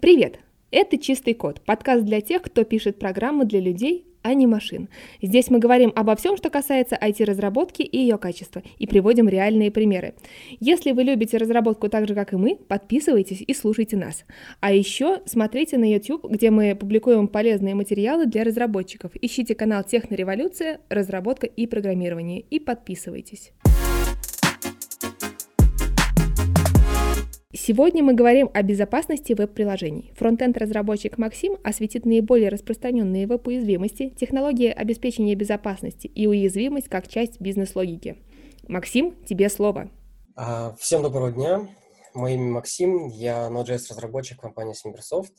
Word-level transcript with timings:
Привет! 0.00 0.38
Это 0.70 0.96
«Чистый 0.96 1.34
код»– 1.34 1.60
подкаст 1.66 2.06
для 2.06 2.22
тех, 2.22 2.40
кто 2.40 2.64
пишет 2.64 2.98
программы 2.98 3.44
для 3.44 3.60
людей, 3.60 4.06
а 4.22 4.32
не 4.32 4.46
машин. 4.46 4.88
Здесь 5.20 5.50
мы 5.50 5.58
говорим 5.58 5.92
обо 5.94 6.16
всем, 6.16 6.38
что 6.38 6.48
касается 6.48 6.96
IT-разработки 6.98 7.82
и 7.82 7.98
ее 7.98 8.16
качества, 8.16 8.62
и 8.78 8.86
приводим 8.86 9.28
реальные 9.28 9.70
примеры. 9.70 10.14
Если 10.58 10.92
вы 10.92 11.02
любите 11.02 11.36
разработку 11.36 11.90
так 11.90 12.08
же, 12.08 12.14
как 12.14 12.32
и 12.32 12.36
мы, 12.36 12.56
подписывайтесь 12.56 13.44
и 13.46 13.52
слушайте 13.52 13.98
нас. 13.98 14.24
А 14.60 14.72
еще 14.72 15.20
смотрите 15.26 15.76
на 15.76 15.92
YouTube, 15.92 16.24
где 16.30 16.50
мы 16.50 16.74
публикуем 16.74 17.28
полезные 17.28 17.74
материалы 17.74 18.24
для 18.24 18.42
разработчиков. 18.42 19.12
Ищите 19.20 19.54
канал 19.54 19.84
«Технореволюция», 19.84 20.80
«Разработка 20.88 21.46
и 21.46 21.66
программирование» 21.66 22.40
и 22.40 22.58
подписывайтесь. 22.58 23.52
Сегодня 27.52 28.04
мы 28.04 28.14
говорим 28.14 28.48
о 28.54 28.62
безопасности 28.62 29.32
веб-приложений. 29.32 30.12
Фронтенд-разработчик 30.16 31.18
Максим 31.18 31.58
осветит 31.64 32.06
наиболее 32.06 32.48
распространенные 32.48 33.26
веб-уязвимости, 33.26 34.10
технологии 34.10 34.68
обеспечения 34.70 35.34
безопасности 35.34 36.06
и 36.06 36.28
уязвимость 36.28 36.88
как 36.88 37.08
часть 37.08 37.40
бизнес-логики. 37.40 38.18
Максим, 38.68 39.16
тебе 39.24 39.48
слово. 39.48 39.90
А, 40.36 40.76
всем 40.78 41.02
доброго 41.02 41.32
дня. 41.32 41.68
Мое 42.14 42.34
имя 42.34 42.52
Максим, 42.52 43.08
я 43.08 43.48
Node.js-разработчик 43.48 44.40
компании 44.40 44.76
Microsoft. 44.84 45.32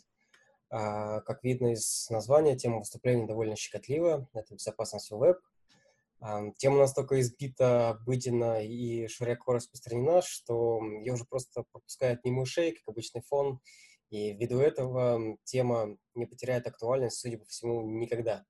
А, 0.69 1.21
как 1.21 1.45
видно 1.45 1.71
из 1.71 2.09
названия, 2.09 2.57
тема 2.57 2.79
выступления 2.79 3.25
довольно 3.25 3.55
щекотлива. 3.55 4.27
Это 4.33 4.53
безопасность 4.53 5.11
веб. 5.11 5.37
Тема 6.57 6.77
настолько 6.77 7.19
избита, 7.19 7.89
обыдена 7.89 8.63
и 8.63 9.07
широко 9.07 9.53
распространена, 9.53 10.21
что 10.21 10.79
ее 10.99 11.13
уже 11.13 11.25
просто 11.25 11.63
пропускают 11.71 12.23
мимо 12.23 12.43
ушей, 12.43 12.73
как 12.73 12.87
обычный 12.87 13.23
фон, 13.23 13.59
и 14.11 14.33
ввиду 14.33 14.59
этого 14.59 15.37
тема 15.45 15.97
не 16.13 16.27
потеряет 16.27 16.67
актуальность, 16.67 17.17
судя 17.17 17.39
по 17.39 17.45
всему, 17.45 17.81
никогда. 17.81 18.45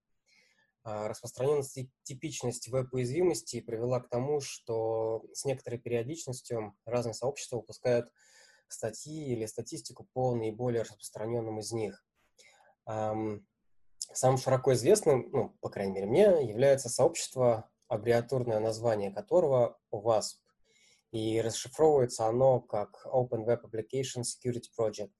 А 0.84 1.08
распространенность 1.08 1.78
и 1.78 1.90
типичность 2.04 2.68
веб-уязвимости 2.68 3.62
привела 3.62 4.02
к 4.02 4.10
тому, 4.10 4.42
что 4.42 5.24
с 5.32 5.46
некоторой 5.46 5.80
периодичностью 5.80 6.76
разные 6.86 7.14
сообщества 7.14 7.58
выпускают 7.58 8.12
статьи 8.68 9.32
или 9.32 9.46
статистику 9.46 10.08
по 10.12 10.36
наиболее 10.36 10.82
распространенным 10.82 11.60
из 11.60 11.72
них. 11.72 12.04
Самым 12.86 14.38
широко 14.38 14.74
известным, 14.74 15.30
ну, 15.32 15.50
по 15.62 15.70
крайней 15.70 15.94
мере, 15.94 16.08
мне, 16.08 16.24
является 16.50 16.90
сообщество, 16.90 17.71
аббревиатурное 17.92 18.60
название 18.60 19.12
которого 19.12 19.78
WASP. 19.92 20.38
И 21.12 21.42
расшифровывается 21.42 22.26
оно 22.26 22.62
как 22.62 23.06
Open 23.06 23.46
Web 23.46 23.64
Application 23.70 24.22
Security 24.22 24.70
Project. 24.80 25.12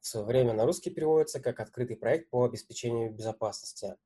В 0.00 0.06
свое 0.06 0.24
время 0.24 0.52
на 0.52 0.64
русский 0.64 0.90
переводится 0.90 1.40
как 1.40 1.58
«Открытый 1.58 1.96
проект 1.96 2.30
по 2.30 2.44
обеспечению 2.44 3.12
безопасности». 3.12 3.96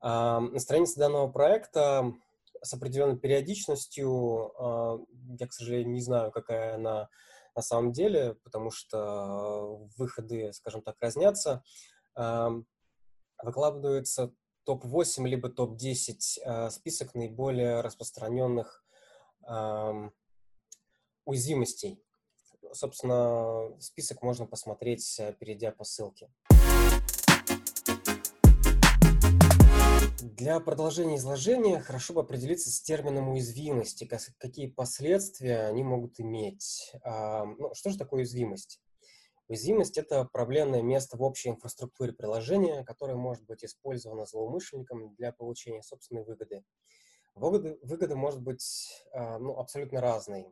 На 0.00 0.58
странице 0.58 0.98
данного 0.98 1.30
проекта 1.30 2.12
с 2.60 2.74
определенной 2.74 3.16
периодичностью, 3.16 4.52
а, 4.58 4.98
я, 5.38 5.46
к 5.46 5.52
сожалению, 5.52 5.92
не 5.92 6.00
знаю, 6.00 6.32
какая 6.32 6.74
она 6.74 7.08
на 7.54 7.62
самом 7.62 7.92
деле, 7.92 8.34
потому 8.42 8.72
что 8.72 9.88
выходы, 9.96 10.52
скажем 10.54 10.82
так, 10.82 10.96
разнятся, 11.00 11.62
выкладывается 13.42 14.34
топ-8 14.64 15.26
либо 15.26 15.48
топ-10 15.48 16.38
э, 16.44 16.70
список 16.70 17.14
наиболее 17.14 17.80
распространенных 17.80 18.84
уязвимостей. 21.24 22.00
Собственно, 22.72 23.70
список 23.80 24.22
можно 24.22 24.46
посмотреть, 24.46 25.18
э, 25.18 25.34
перейдя 25.34 25.72
по 25.72 25.84
ссылке. 25.84 26.30
Для 30.22 30.58
продолжения 30.60 31.16
изложения 31.16 31.80
хорошо 31.80 32.14
бы 32.14 32.20
определиться 32.20 32.70
с 32.70 32.80
термином 32.80 33.28
уязвимости, 33.28 34.08
какие 34.38 34.66
последствия 34.68 35.66
они 35.66 35.84
могут 35.84 36.18
иметь. 36.20 36.92
Ну, 37.04 37.74
что 37.74 37.90
же 37.90 37.98
такое 37.98 38.20
уязвимость? 38.20 38.81
Уязвимость— 39.52 39.98
это 39.98 40.24
проблемное 40.24 40.80
место 40.80 41.18
в 41.18 41.22
общей 41.22 41.50
инфраструктуре 41.50 42.14
приложения, 42.14 42.84
которое 42.84 43.16
может 43.16 43.44
быть 43.44 43.62
использовано 43.62 44.24
злоумышленником 44.24 45.14
для 45.16 45.30
получения 45.30 45.82
собственной 45.82 46.24
выгоды. 46.24 46.64
Выгоды, 47.34 47.78
выгода 47.82 48.16
может 48.16 48.40
быть 48.40 49.04
а, 49.12 49.38
ну, 49.38 49.58
абсолютно 49.58 50.00
разной. 50.00 50.46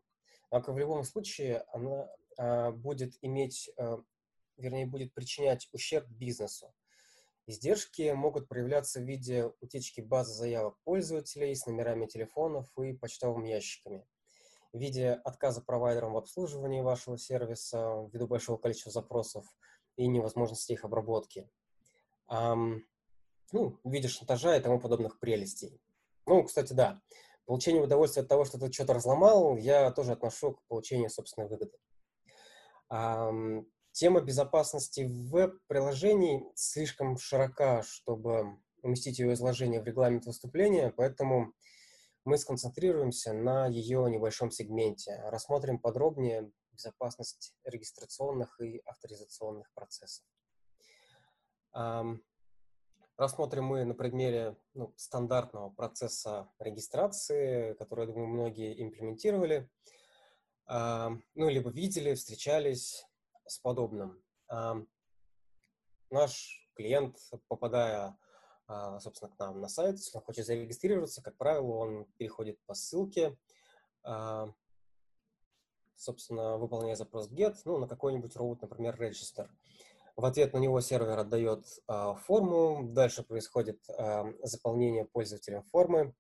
Однако 0.50 0.74
в 0.74 0.78
любом 0.78 1.04
случае 1.04 1.64
она 1.72 2.10
а, 2.36 2.72
будет 2.72 3.14
иметь, 3.22 3.70
а, 3.78 4.02
вернее, 4.58 4.84
будет 4.84 5.14
причинять 5.14 5.66
ущерб 5.72 6.06
бизнесу. 6.06 6.70
Издержки 7.46 8.12
могут 8.12 8.48
проявляться 8.48 9.00
в 9.00 9.04
виде 9.04 9.50
утечки 9.62 10.02
базы 10.02 10.34
заявок 10.34 10.76
пользователей 10.84 11.54
с 11.54 11.64
номерами 11.64 12.04
телефонов 12.04 12.70
и 12.78 12.92
почтовыми 12.92 13.48
ящиками 13.48 14.04
в 14.72 14.78
виде 14.78 15.12
отказа 15.24 15.60
провайдерам 15.60 16.12
в 16.12 16.16
обслуживании 16.16 16.80
вашего 16.80 17.18
сервиса 17.18 18.08
ввиду 18.12 18.26
большого 18.26 18.56
количества 18.56 18.92
запросов 18.92 19.46
и 19.96 20.06
невозможности 20.06 20.72
их 20.72 20.84
обработки. 20.84 21.48
Um, 22.30 22.80
ну, 23.52 23.78
в 23.82 23.90
виде 23.90 24.08
шантажа 24.08 24.56
и 24.56 24.60
тому 24.60 24.78
подобных 24.78 25.18
прелестей. 25.18 25.80
Ну, 26.26 26.44
кстати, 26.44 26.72
да, 26.72 27.00
получение 27.46 27.82
удовольствия 27.82 28.22
от 28.22 28.28
того, 28.28 28.44
что 28.44 28.58
ты 28.58 28.72
что-то 28.72 28.94
разломал, 28.94 29.56
я 29.56 29.90
тоже 29.90 30.12
отношу 30.12 30.52
к 30.52 30.62
получению 30.68 31.10
собственной 31.10 31.48
выгоды. 31.48 31.76
Um, 32.92 33.66
тема 33.92 34.20
безопасности 34.20 35.06
веб-приложений 35.08 36.44
слишком 36.54 37.18
широка, 37.18 37.82
чтобы 37.82 38.58
уместить 38.82 39.18
ее 39.18 39.32
изложение 39.34 39.82
в 39.82 39.86
регламент 39.86 40.26
выступления, 40.26 40.92
поэтому 40.96 41.52
мы 42.24 42.38
сконцентрируемся 42.38 43.32
на 43.32 43.66
ее 43.66 44.08
небольшом 44.10 44.50
сегменте, 44.50 45.20
рассмотрим 45.26 45.78
подробнее 45.78 46.50
безопасность 46.72 47.54
регистрационных 47.64 48.60
и 48.60 48.80
авторизационных 48.84 49.72
процессов. 49.74 50.24
Рассмотрим 53.16 53.64
мы 53.64 53.84
на 53.84 53.94
примере 53.94 54.56
ну, 54.72 54.94
стандартного 54.96 55.70
процесса 55.70 56.50
регистрации, 56.58 57.74
который, 57.74 58.06
я 58.06 58.12
думаю, 58.12 58.28
многие 58.28 58.82
имплементировали, 58.82 59.68
ну, 60.66 61.20
либо 61.48 61.70
видели, 61.70 62.14
встречались 62.14 63.04
с 63.46 63.58
подобным. 63.58 64.22
Наш 66.10 66.66
клиент, 66.74 67.18
попадая 67.48 68.16
собственно, 69.00 69.30
к 69.30 69.38
нам 69.38 69.60
на 69.60 69.68
сайт. 69.68 69.96
Если 69.96 70.16
он 70.16 70.22
хочет 70.22 70.46
зарегистрироваться, 70.46 71.22
как 71.22 71.36
правило, 71.36 71.72
он 71.72 72.06
переходит 72.18 72.58
по 72.66 72.74
ссылке, 72.74 73.36
а, 74.02 74.52
собственно, 75.96 76.56
выполняя 76.56 76.94
запрос 76.94 77.28
GET, 77.28 77.56
ну, 77.64 77.78
на 77.78 77.88
какой-нибудь 77.88 78.36
роут, 78.36 78.62
например, 78.62 79.00
register. 79.00 79.48
В 80.16 80.24
ответ 80.24 80.52
на 80.52 80.58
него 80.58 80.80
сервер 80.80 81.18
отдает 81.18 81.66
а, 81.86 82.14
форму, 82.14 82.84
дальше 82.92 83.22
происходит 83.22 83.80
заполнение 84.42 85.04
пользователем 85.04 85.62
формы. 85.64 86.14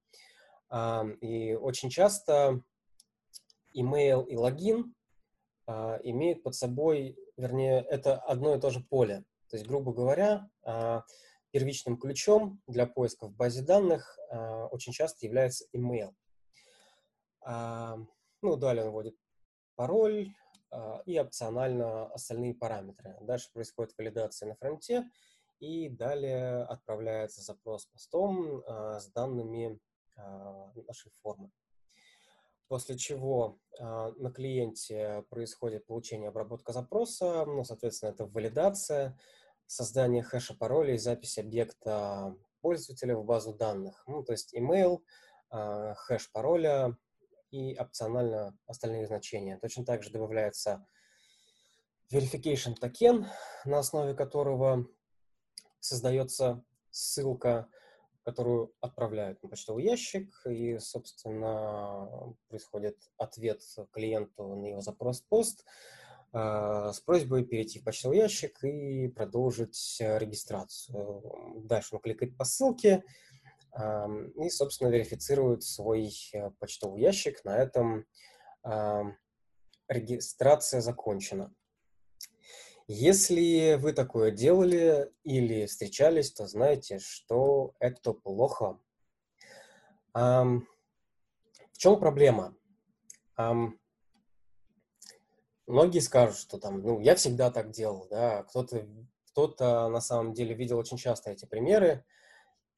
И 1.20 1.54
очень 1.54 1.90
часто 1.90 2.62
email 3.76 4.24
и 4.26 4.36
логин 4.36 4.94
имеют 5.66 6.44
под 6.44 6.54
собой, 6.54 7.16
вернее, 7.36 7.84
это 7.88 8.16
одно 8.18 8.54
и 8.54 8.60
то 8.60 8.70
же 8.70 8.80
поле. 8.80 9.24
То 9.48 9.56
есть, 9.56 9.66
грубо 9.68 9.92
говоря, 9.92 10.48
Первичным 11.50 11.96
ключом 11.98 12.62
для 12.66 12.86
поиска 12.86 13.26
в 13.26 13.34
базе 13.34 13.62
данных 13.62 14.18
э, 14.30 14.64
очень 14.70 14.92
часто 14.92 15.26
является 15.26 15.66
email. 15.74 16.14
Э, 17.46 17.96
ну, 18.42 18.56
далее 18.56 18.84
он 18.84 18.90
вводит 18.92 19.16
пароль 19.74 20.32
э, 20.70 21.02
и 21.06 21.18
опционально 21.18 22.06
остальные 22.12 22.54
параметры. 22.54 23.16
Дальше 23.20 23.50
происходит 23.52 23.96
валидация 23.98 24.48
на 24.48 24.54
фронте, 24.54 25.10
и 25.58 25.88
далее 25.88 26.62
отправляется 26.62 27.42
запрос 27.42 27.86
постом 27.86 28.62
с 28.66 29.10
данными 29.12 29.78
нашей 30.16 31.10
формы. 31.22 31.50
После 32.70 32.96
чего 32.96 33.58
э, 33.80 33.82
на 33.82 34.30
клиенте 34.30 35.24
происходит 35.28 35.86
получение 35.86 36.28
обработка 36.28 36.72
запроса, 36.72 37.44
ну, 37.44 37.64
соответственно, 37.64 38.10
это 38.10 38.26
валидация, 38.26 39.18
создание 39.70 40.24
хэша 40.24 40.54
пароля 40.54 40.94
и 40.94 40.98
запись 40.98 41.38
объекта 41.38 42.36
пользователя 42.60 43.16
в 43.16 43.24
базу 43.24 43.54
данных. 43.54 44.02
Ну, 44.08 44.24
то 44.24 44.32
есть 44.32 44.52
email, 44.52 44.98
а, 45.48 45.94
хэш 45.94 46.32
пароля 46.32 46.96
и 47.52 47.74
опционально 47.76 48.58
остальные 48.66 49.06
значения. 49.06 49.58
Точно 49.58 49.84
так 49.84 50.02
же 50.02 50.10
добавляется 50.10 50.84
verification 52.12 52.74
токен, 52.74 53.28
на 53.64 53.78
основе 53.78 54.14
которого 54.14 54.86
создается 55.78 56.64
ссылка, 56.90 57.68
которую 58.24 58.74
отправляют 58.80 59.40
на 59.44 59.48
почтовый 59.48 59.84
ящик, 59.84 60.34
и, 60.46 60.78
собственно, 60.78 62.34
происходит 62.48 62.98
ответ 63.16 63.62
клиенту 63.92 64.56
на 64.56 64.66
его 64.66 64.80
запрос-пост. 64.80 65.64
С 66.32 67.00
просьбой 67.04 67.44
перейти 67.44 67.80
в 67.80 67.84
почтовый 67.84 68.18
ящик 68.18 68.62
и 68.62 69.08
продолжить 69.08 69.96
регистрацию. 69.98 71.22
Дальше 71.64 71.96
он 71.96 72.00
кликает 72.00 72.36
по 72.36 72.44
ссылке 72.44 73.02
и, 73.76 74.48
собственно, 74.48 74.88
верифицирует 74.90 75.64
свой 75.64 76.12
почтовый 76.60 77.00
ящик. 77.00 77.44
На 77.44 77.58
этом 77.58 78.06
регистрация 79.88 80.80
закончена. 80.80 81.52
Если 82.92 83.74
вы 83.74 83.92
такое 83.92 84.32
делали 84.32 85.12
или 85.22 85.66
встречались, 85.66 86.32
то 86.32 86.48
знаете, 86.48 86.98
что 86.98 87.72
это 87.78 88.12
плохо. 88.12 88.80
Um, 90.12 90.62
в 91.72 91.78
чем 91.78 92.00
проблема? 92.00 92.56
Um, 93.38 93.78
многие 95.70 96.00
скажут, 96.00 96.36
что 96.36 96.58
там, 96.58 96.82
ну, 96.82 97.00
я 97.00 97.14
всегда 97.14 97.50
так 97.50 97.70
делал, 97.70 98.06
да, 98.10 98.42
кто-то 98.44 98.86
кто 99.32 99.88
на 99.88 100.00
самом 100.00 100.34
деле 100.34 100.54
видел 100.54 100.78
очень 100.78 100.96
часто 100.96 101.30
эти 101.30 101.44
примеры, 101.44 102.04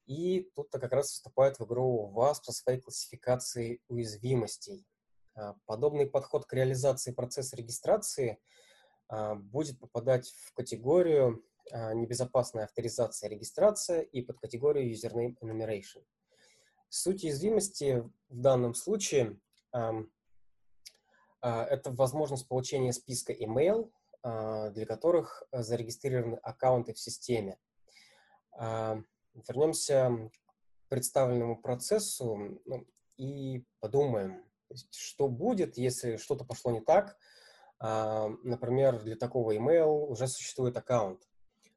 и 0.05 0.51
тут-то 0.55 0.79
как 0.79 0.91
раз 0.91 1.09
вступает 1.09 1.57
в 1.59 1.65
игру 1.65 2.07
ВАС 2.07 2.39
по 2.41 2.51
своей 2.51 2.79
классификации 2.79 3.81
уязвимостей. 3.87 4.85
А, 5.35 5.55
подобный 5.65 6.05
подход 6.05 6.45
к 6.45 6.53
реализации 6.53 7.11
процесса 7.11 7.55
регистрации– 7.55 8.39
а, 9.13 9.35
будет 9.35 9.79
попадать 9.79 10.31
в 10.31 10.53
категорию 10.53 11.43
а, 11.71 11.93
небезопасная 11.93 12.65
авторизация 12.65 13.29
регистрация 13.29 14.01
и 14.01 14.21
под 14.21 14.39
категорию 14.39 14.91
username 14.91 15.35
enumeration. 15.41 16.03
Суть 16.89 17.23
уязвимости 17.23 18.03
в 18.29 18.39
данном 18.39 18.73
случае 18.73 19.39
это 21.43 21.91
возможность 21.91 22.47
получения 22.47 22.93
списка 22.93 23.33
email, 23.33 23.91
для 24.23 24.85
которых 24.85 25.43
зарегистрированы 25.51 26.37
аккаунты 26.37 26.93
в 26.93 26.99
системе. 26.99 27.57
Вернемся 28.57 30.31
к 30.85 30.89
представленному 30.89 31.61
процессу 31.61 32.61
ну, 32.65 32.87
и 33.17 33.65
подумаем, 33.79 34.43
что 34.91 35.27
будет, 35.27 35.77
если 35.77 36.17
что-то 36.17 36.45
пошло 36.45 36.71
не 36.71 36.81
так, 36.81 37.17
а, 37.79 38.29
например, 38.43 39.01
для 39.01 39.15
такого 39.15 39.51
email 39.51 40.05
уже 40.05 40.27
существует 40.27 40.77
аккаунт. 40.77 41.21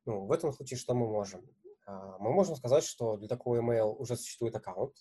Ну, 0.05 0.27
в 0.27 0.33
этом 0.33 0.53
случае 0.53 0.79
что 0.79 0.95
мы 0.95 1.09
можем? 1.09 1.45
А, 1.85 2.17
мы 2.19 2.33
можем 2.33 2.55
сказать, 2.57 2.85
что 2.85 3.17
для 3.17 3.27
такого 3.27 3.57
email 3.57 3.93
уже 3.93 4.17
существует 4.17 4.55
аккаунт. 4.55 4.95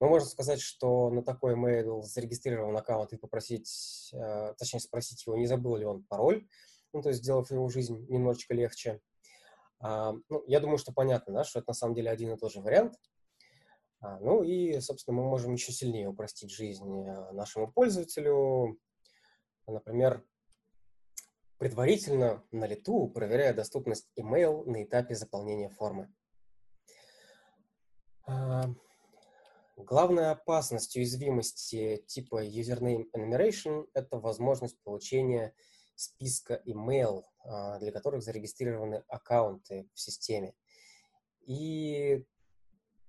Мы 0.00 0.08
можем 0.08 0.28
сказать, 0.28 0.60
что 0.60 1.10
на 1.10 1.22
такой 1.22 1.54
email 1.54 2.02
зарегистрирован 2.02 2.76
аккаунт 2.76 3.12
и 3.12 3.18
попросить, 3.18 4.10
а, 4.14 4.54
точнее 4.54 4.80
спросить 4.80 5.26
его, 5.26 5.36
не 5.36 5.46
забыл 5.46 5.76
ли 5.76 5.84
он 5.84 6.04
пароль, 6.04 6.48
ну, 6.92 7.02
то 7.02 7.10
есть 7.10 7.20
сделав 7.20 7.50
его 7.50 7.68
жизнь 7.68 8.06
немножечко 8.08 8.54
легче. 8.54 9.00
Ну, 9.82 10.44
я 10.46 10.60
думаю, 10.60 10.76
что 10.76 10.92
понятно, 10.92 11.32
да, 11.32 11.44
что 11.44 11.60
это 11.60 11.70
на 11.70 11.74
самом 11.74 11.94
деле 11.94 12.10
один 12.10 12.34
и 12.34 12.36
тот 12.36 12.52
же 12.52 12.60
вариант. 12.60 12.96
Ну 14.02 14.42
и, 14.42 14.78
собственно, 14.80 15.16
мы 15.16 15.24
можем 15.24 15.54
еще 15.54 15.72
сильнее 15.72 16.08
упростить 16.08 16.50
жизнь 16.50 17.04
нашему 17.32 17.72
пользователю, 17.72 18.78
например, 19.66 20.22
предварительно 21.58 22.42
на 22.50 22.66
лету 22.66 23.08
проверяя 23.08 23.54
доступность 23.54 24.08
email 24.18 24.64
на 24.64 24.82
этапе 24.82 25.14
заполнения 25.14 25.68
формы. 25.68 26.12
Главная 29.84 30.32
опасность 30.32 30.94
уязвимости 30.96 32.04
типа 32.06 32.44
username 32.46 33.04
enumeration– 33.16 33.86
это 33.94 34.18
возможность 34.18 34.78
получения 34.82 35.54
списка 35.94 36.62
email, 36.66 37.22
а, 37.44 37.78
для 37.78 37.90
которых 37.90 38.22
зарегистрированы 38.22 39.04
аккаунты 39.08 39.88
в 39.94 40.00
системе. 40.00 40.54
И 41.46 42.26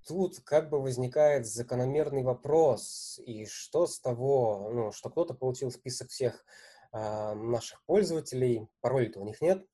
тут 0.07 0.39
как 0.39 0.69
бы 0.69 0.81
возникает 0.81 1.45
закономерный 1.45 2.23
вопрос, 2.23 3.19
и 3.25 3.45
что 3.45 3.85
с 3.85 4.00
того, 4.00 4.69
ну, 4.74 4.91
что 4.94 5.09
кто-то 5.09 5.33
получил 5.33 5.71
список 5.71 6.09
всех 6.09 6.45
э, 6.94 7.33
наших 7.33 7.83
пользователей, 7.85 8.67
паролей-то 8.79 9.19
у 9.19 9.25
них 9.25 9.41
нет. 9.41 9.65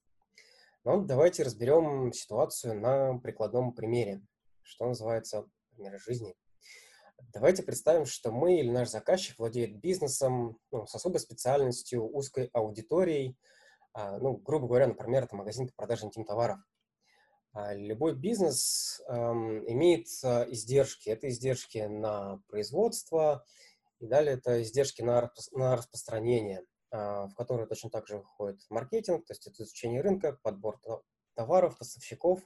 Но 0.83 1.01
давайте 1.01 1.43
разберем 1.43 2.11
ситуацию 2.11 2.79
на 2.79 3.19
прикладном 3.19 3.73
примере, 3.73 4.21
что 4.63 4.87
называется 4.87 5.45
примеры 5.69 5.99
жизни. 5.99 6.35
Давайте 7.19 7.63
представим, 7.63 8.05
что 8.05 8.31
мы 8.31 8.59
или 8.59 8.69
наш 8.69 8.89
заказчик 8.89 9.39
владеет 9.39 9.79
бизнесом 9.79 10.59
ну, 10.71 10.85
с 10.85 10.95
особой 10.95 11.19
специальностью, 11.19 12.07
узкой 12.07 12.49
аудиторией, 12.53 13.37
э, 13.95 14.17
ну, 14.17 14.37
грубо 14.37 14.67
говоря, 14.67 14.87
например, 14.87 15.23
это 15.23 15.35
магазин 15.35 15.67
по 15.67 15.73
продаже 15.73 16.05
интим-товаров. 16.05 16.59
А, 17.53 17.73
любой 17.73 18.15
бизнес 18.15 19.01
эм, 19.07 19.67
имеет 19.67 20.05
э, 20.23 20.45
издержки. 20.51 21.09
Это 21.09 21.27
издержки 21.29 21.79
на 21.79 22.39
производство, 22.49 23.43
и 23.99 24.05
далее 24.05 24.35
это 24.35 24.61
издержки 24.61 25.01
на, 25.01 25.31
на 25.53 25.75
распространение, 25.75 26.63
э, 26.91 26.97
в 26.97 27.33
которые 27.35 27.65
точно 27.65 27.89
так 27.89 28.07
же 28.07 28.21
входит 28.21 28.61
маркетинг, 28.69 29.25
то 29.25 29.33
есть 29.33 29.47
это 29.47 29.63
изучение 29.63 30.01
рынка, 30.01 30.37
подбор 30.43 30.79
товаров, 31.33 31.79
поставщиков. 31.79 32.41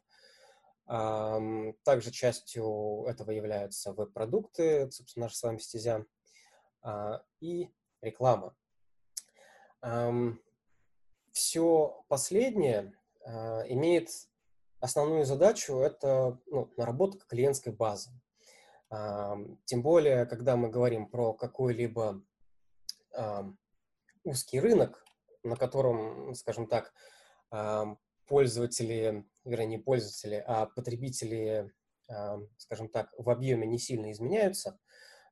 Также 1.83 2.11
частью 2.11 3.05
этого 3.07 3.31
являются 3.31 3.93
веб-продукты, 3.93 4.91
собственно, 4.91 5.27
наша 5.27 5.37
с 5.37 5.43
вами 5.43 5.57
стезя, 5.59 6.05
э, 6.83 7.19
и 7.39 7.69
реклама. 8.01 8.53
Все 11.31 12.03
последнее 12.09 12.93
э, 13.25 13.31
имеет 13.69 14.09
основную 14.81 15.25
задачу 15.25 15.77
это 15.77 16.37
ну, 16.47 16.73
наработка 16.75 17.25
клиентской 17.27 17.71
базы. 17.71 18.11
А, 18.89 19.37
тем 19.65 19.81
более, 19.81 20.25
когда 20.25 20.57
мы 20.57 20.69
говорим 20.69 21.07
про 21.07 21.33
какой-либо 21.33 22.21
а, 23.13 23.45
узкий 24.23 24.59
рынок, 24.59 25.05
на 25.43 25.55
котором, 25.55 26.35
скажем 26.35 26.67
так, 26.67 26.93
а, 27.51 27.95
пользователи, 28.25 29.25
вернее, 29.45 29.65
не 29.65 29.77
пользователи, 29.77 30.43
а 30.45 30.65
потребители, 30.65 31.71
а, 32.09 32.39
скажем 32.57 32.89
так, 32.89 33.13
в 33.17 33.29
объеме 33.29 33.67
не 33.67 33.79
сильно 33.79 34.11
изменяются, 34.11 34.79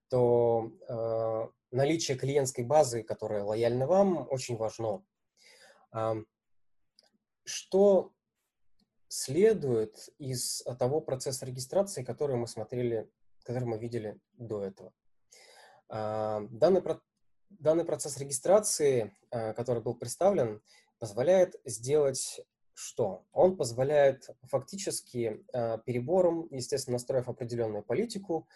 то 0.09 0.71
а, 0.87 1.49
наличие 1.71 2.17
клиентской 2.17 2.63
базы, 2.63 3.03
которая 3.03 3.43
лояльна 3.43 3.87
вам, 3.87 4.27
очень 4.29 4.57
важно. 4.57 5.03
Что 7.45 8.13
следует 9.07 10.09
из 10.19 10.61
того 10.77 11.01
процесса 11.01 11.45
регистрации, 11.45 12.03
который 12.03 12.35
мы 12.35 12.47
смотрели, 12.47 13.09
который 13.43 13.65
мы 13.65 13.79
видели 13.79 14.19
до 14.33 14.63
этого. 14.63 14.93
Данный, 15.89 16.83
данный 17.49 17.85
процесс 17.85 18.17
регистрации, 18.17 19.15
а, 19.31 19.53
который 19.53 19.81
был 19.81 19.95
представлен, 19.95 20.61
позволяет 20.99 21.55
сделать 21.65 22.41
что? 22.79 23.25
Он 23.33 23.57
позволяет 23.57 24.29
фактически 24.43 25.45
перебором, 25.85 26.47
естественно, 26.51 26.95
настроив 26.95 27.27
определенную 27.27 27.83
политику, 27.83 28.47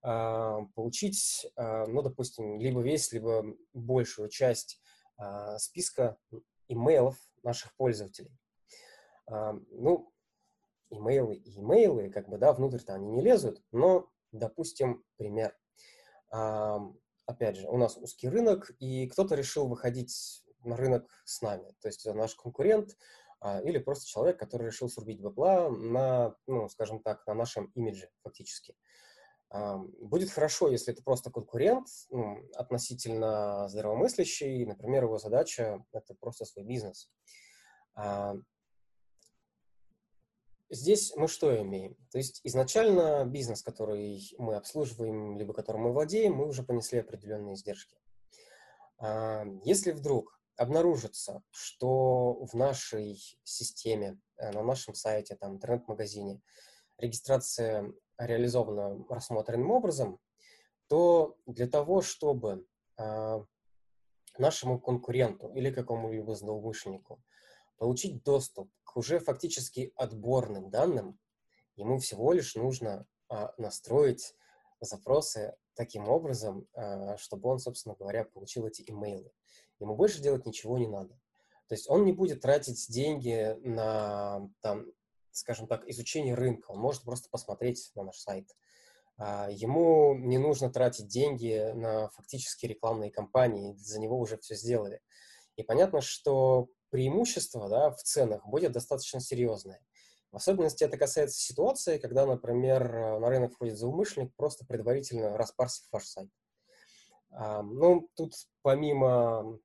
получить, 0.00 1.46
ну, 1.56 2.02
допустим, 2.02 2.58
либо 2.58 2.80
весь, 2.80 3.12
либо 3.12 3.44
большую 3.74 4.30
часть 4.30 4.80
списка 5.58 6.16
имейлов 6.68 7.18
наших 7.42 7.74
пользователей. 7.76 8.32
Ну, 9.28 10.12
имейлы 10.90 11.34
и 11.36 11.58
имейлы, 11.60 12.10
как 12.10 12.28
бы, 12.28 12.38
да, 12.38 12.52
внутрь-то 12.52 12.94
они 12.94 13.10
не 13.10 13.20
лезут, 13.20 13.62
но, 13.72 14.08
допустим, 14.32 15.04
пример. 15.16 15.54
Опять 16.30 17.56
же, 17.56 17.68
у 17.68 17.76
нас 17.76 17.98
узкий 17.98 18.28
рынок, 18.28 18.70
и 18.78 19.06
кто-то 19.08 19.34
решил 19.34 19.68
выходить 19.68 20.42
на 20.64 20.76
рынок 20.76 21.10
с 21.24 21.42
нами. 21.42 21.74
То 21.80 21.88
есть 21.88 22.06
наш 22.06 22.34
конкурент 22.34 22.96
или 23.64 23.78
просто 23.78 24.06
человек, 24.06 24.38
который 24.38 24.66
решил 24.66 24.88
срубить 24.88 25.20
бабла 25.20 25.70
на, 25.70 26.34
ну, 26.46 26.68
скажем 26.68 27.00
так, 27.02 27.26
на 27.26 27.34
нашем 27.34 27.66
имидже 27.74 28.10
фактически. 28.22 28.74
Будет 30.00 30.30
хорошо, 30.30 30.68
если 30.68 30.92
это 30.92 31.02
просто 31.02 31.30
конкурент, 31.30 31.86
ну, 32.10 32.38
относительно 32.54 33.68
здравомыслящий, 33.68 34.66
например, 34.66 35.04
его 35.04 35.18
задача– 35.18 35.84
это 35.92 36.14
просто 36.14 36.44
свой 36.44 36.64
бизнес. 36.64 37.10
Здесь 40.70 41.14
мы 41.16 41.28
что 41.28 41.56
имеем? 41.62 41.96
То 42.10 42.18
есть 42.18 42.42
изначально 42.44 43.24
бизнес, 43.24 43.62
который 43.62 44.20
мы 44.36 44.54
обслуживаем, 44.54 45.38
либо 45.38 45.54
которым 45.54 45.82
мы 45.82 45.92
владеем, 45.92 46.34
мы 46.34 46.46
уже 46.46 46.62
понесли 46.62 46.98
определенные 46.98 47.54
издержки. 47.54 47.96
А, 48.98 49.46
если 49.64 49.92
вдруг 49.92 50.37
обнаружится, 50.58 51.42
что 51.50 52.44
в 52.44 52.54
нашей 52.54 53.16
системе, 53.44 54.20
э, 54.36 54.50
на 54.52 54.62
нашем 54.62 54.94
сайте, 54.94 55.36
там, 55.36 55.54
интернет-магазине 55.54 56.40
регистрация 56.98 57.92
реализована 58.18 59.06
рассмотренным 59.08 59.70
образом, 59.70 60.18
то 60.88 61.36
для 61.46 61.68
того, 61.68 62.02
чтобы 62.02 62.66
а, 62.96 63.44
нашему 64.38 64.80
конкуренту 64.80 65.52
или 65.54 65.70
какому-либо 65.70 66.34
злоумышленнику 66.34 67.22
получить 67.76 68.24
доступ 68.24 68.70
к 68.84 68.96
уже 68.96 69.20
фактически 69.20 69.92
отборным 69.94 70.70
данным, 70.70 71.18
ему 71.76 71.98
всего 71.98 72.32
лишь 72.32 72.56
нужно 72.56 73.06
а, 73.28 73.54
настроить 73.58 74.34
запросы 74.80 75.56
таким 75.74 76.08
образом, 76.08 76.66
а, 76.74 77.16
чтобы 77.18 77.48
он, 77.50 77.58
собственно 77.58 77.94
говоря, 77.94 78.24
получил 78.24 78.66
эти 78.66 78.82
имейлы. 78.86 79.30
Ему 79.80 79.94
больше 79.94 80.20
делать 80.20 80.46
ничего 80.46 80.78
не 80.78 80.86
надо. 80.86 81.18
То 81.68 81.74
есть 81.74 81.88
он 81.88 82.04
не 82.04 82.12
будет 82.12 82.40
тратить 82.40 82.86
деньги 82.88 83.56
на, 83.60 84.48
там, 84.60 84.86
скажем 85.32 85.66
так, 85.66 85.86
изучение 85.88 86.34
рынка. 86.34 86.70
Он 86.70 86.78
может 86.78 87.02
просто 87.02 87.28
посмотреть 87.30 87.90
на 87.94 88.04
наш 88.04 88.16
сайт. 88.16 88.48
А, 89.18 89.48
ему 89.50 90.14
не 90.14 90.38
нужно 90.38 90.70
тратить 90.70 91.08
деньги 91.08 91.72
на 91.74 92.08
фактически 92.10 92.66
рекламные 92.66 93.10
кампании, 93.10 93.74
за 93.74 94.00
него 94.00 94.18
уже 94.18 94.38
все 94.38 94.54
сделали. 94.54 95.00
И 95.56 95.62
понятно, 95.62 96.00
что 96.00 96.68
преимущество 96.90 97.68
да, 97.68 97.90
в 97.90 98.02
ценах 98.02 98.46
будет 98.46 98.72
достаточно 98.72 99.20
серьезное. 99.20 99.80
В 100.30 100.36
особенности 100.36 100.84
это 100.84 100.96
касается 100.96 101.40
ситуации, 101.40 101.98
когда, 101.98 102.26
например, 102.26 103.18
на 103.18 103.28
рынок 103.28 103.54
входит 103.54 103.78
злоумышленник, 103.78 104.34
просто 104.36 104.64
предварительно 104.66 105.36
распарсив 105.36 105.88
ваш 105.90 106.04
сайт. 106.04 106.30
А, 107.30 107.62
ну, 107.62 108.08
тут 108.14 108.34
помимо 108.62 109.58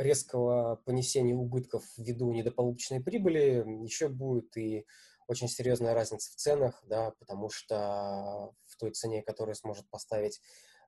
резкого 0.00 0.76
понесения 0.86 1.34
убытков 1.34 1.84
ввиду 1.96 2.32
недополученной 2.32 3.02
прибыли, 3.02 3.64
еще 3.82 4.08
будет 4.08 4.56
и 4.56 4.86
очень 5.28 5.48
серьезная 5.48 5.94
разница 5.94 6.32
в 6.32 6.36
ценах, 6.36 6.82
да, 6.86 7.12
потому 7.18 7.50
что 7.50 8.54
в 8.66 8.76
той 8.76 8.92
цене, 8.92 9.22
которую 9.22 9.54
сможет 9.54 9.88
поставить 9.90 10.40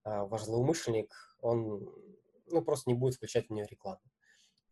а, 0.02 0.24
ваш 0.24 0.42
злоумышленник, 0.44 1.14
он 1.40 1.88
ну, 2.46 2.62
просто 2.62 2.90
не 2.90 2.94
будет 2.94 3.14
включать 3.14 3.48
в 3.48 3.52
нее 3.52 3.66
рекламу. 3.70 4.00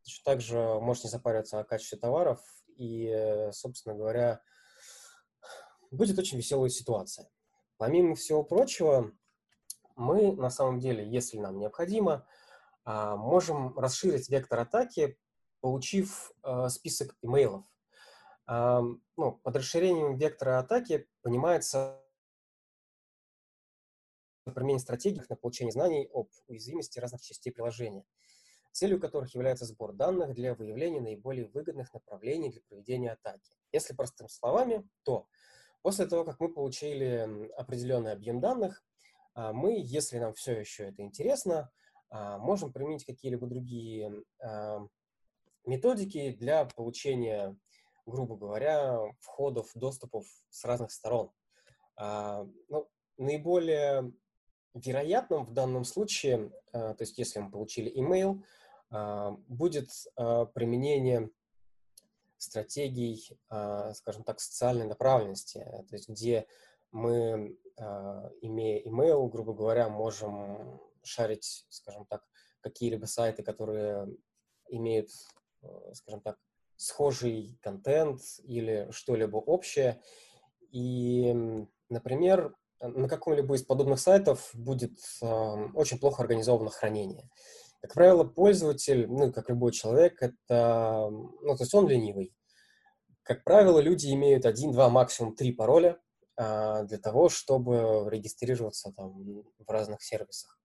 Точно 0.02 0.22
так 0.24 0.40
же 0.40 0.58
можете 0.80 1.08
запариваться 1.08 1.60
о 1.60 1.64
качестве 1.64 1.98
товаров, 1.98 2.40
и, 2.76 3.48
собственно 3.52 3.94
говоря, 3.94 4.40
будет 5.90 6.18
очень 6.18 6.38
веселая 6.38 6.70
ситуация. 6.70 7.28
Помимо 7.76 8.14
всего 8.14 8.42
прочего, 8.42 9.12
мы 9.96 10.32
на 10.32 10.50
самом 10.50 10.80
деле, 10.80 11.06
если 11.06 11.38
нам 11.38 11.58
необходимо, 11.58 12.26
можем 12.84 13.78
расширить 13.78 14.28
вектор 14.28 14.60
атаки, 14.60 15.18
получив 15.60 16.32
а, 16.42 16.68
список 16.68 17.16
имейлов. 17.22 17.64
Ну, 18.48 19.32
под 19.44 19.56
расширением 19.56 20.16
вектора 20.16 20.58
атаки 20.58 21.08
понимается 21.22 22.02
применение 24.54 24.80
стратегий 24.80 25.22
на 25.28 25.36
получение 25.36 25.72
знаний 25.72 26.08
об 26.12 26.28
уязвимости 26.48 26.98
разных 26.98 27.22
частей 27.22 27.52
приложения, 27.52 28.04
целью 28.72 29.00
которых 29.00 29.34
является 29.34 29.64
сбор 29.64 29.92
данных 29.92 30.34
для 30.34 30.54
выявления 30.54 31.00
наиболее 31.00 31.48
выгодных 31.48 31.92
направлений 31.92 32.50
для 32.50 32.62
проведения 32.62 33.12
атаки. 33.12 33.56
Если 33.72 33.94
простыми 33.94 34.28
словами, 34.28 34.88
то 35.02 35.28
после 35.82 36.06
того, 36.06 36.24
как 36.24 36.40
мы 36.40 36.52
получили 36.52 37.50
определенный 37.56 38.12
объем 38.12 38.40
данных, 38.40 38.82
а, 39.34 39.52
мы, 39.52 39.80
если 39.80 40.18
нам 40.18 40.34
все 40.34 40.58
еще 40.58 40.88
это 40.88 41.02
интересно, 41.02 41.58
а, 41.60 41.70
можем 42.10 42.72
применить 42.72 43.04
какие-либо 43.04 43.46
другие 43.46 44.24
а, 44.42 44.86
методики 45.64 46.32
для 46.32 46.64
получения, 46.64 47.56
грубо 48.06 48.36
говоря, 48.36 48.98
входов, 49.20 49.70
доступов 49.74 50.26
с 50.48 50.64
разных 50.64 50.90
сторон. 50.90 51.30
А, 51.96 52.46
ну, 52.68 52.88
наиболее 53.16 54.12
вероятным 54.74 55.44
в 55.44 55.52
данном 55.52 55.84
случае, 55.84 56.52
то 56.70 56.96
есть 57.00 57.18
если 57.18 57.40
мы 57.40 57.50
получили 57.50 57.92
email, 57.92 58.40
будет 59.48 59.90
применение 60.54 61.28
стратегий, 62.38 63.36
скажем 63.48 64.22
так, 64.22 64.38
социальной 64.38 64.86
направленности, 64.86 65.58
то 65.58 65.96
есть 65.96 66.08
где 66.08 66.46
мы, 66.92 67.58
имея 68.42 68.80
email, 68.84 69.28
грубо 69.28 69.54
говоря, 69.54 69.88
можем 69.88 70.80
шарить, 71.10 71.66
скажем 71.68 72.06
так, 72.06 72.22
какие-либо 72.60 73.06
сайты, 73.06 73.42
которые 73.42 74.06
имеют, 74.68 75.10
э, 75.62 75.66
скажем 75.94 76.20
так, 76.20 76.38
схожий 76.76 77.58
контент 77.60 78.20
или 78.44 78.88
что-либо 78.90 79.36
общее. 79.36 80.00
И, 80.70 81.34
например, 81.88 82.54
на 82.80 83.08
каком-либо 83.08 83.54
из 83.54 83.62
подобных 83.62 84.00
сайтов 84.00 84.50
будет 84.54 84.98
э, 85.20 85.26
очень 85.74 85.98
плохо 85.98 86.22
организовано 86.22 86.70
хранение. 86.70 87.28
Как 87.80 87.94
правило, 87.94 88.24
пользователь, 88.24 89.06
ну, 89.08 89.32
как 89.32 89.48
любой 89.48 89.72
человек, 89.72 90.22
это, 90.22 91.08
ну, 91.10 91.56
то 91.56 91.62
есть 91.62 91.74
он 91.74 91.88
ленивый. 91.88 92.34
Как 93.22 93.44
правило, 93.44 93.78
люди 93.78 94.12
имеют 94.12 94.46
один, 94.46 94.72
два, 94.72 94.88
максимум 94.88 95.34
три 95.34 95.52
пароля 95.52 95.98
э, 96.36 96.84
для 96.84 96.98
того, 96.98 97.28
чтобы 97.28 98.08
регистрироваться 98.10 98.92
там 98.92 99.44
в 99.58 99.70
разных 99.70 100.02
сервисах. 100.02 100.59